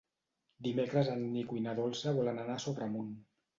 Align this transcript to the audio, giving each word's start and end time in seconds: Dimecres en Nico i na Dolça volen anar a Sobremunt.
Dimecres 0.67 1.11
en 1.17 1.21
Nico 1.35 1.61
i 1.61 1.63
na 1.67 1.77
Dolça 1.83 2.17
volen 2.19 2.43
anar 2.47 2.59
a 2.59 2.67
Sobremunt. 2.67 3.15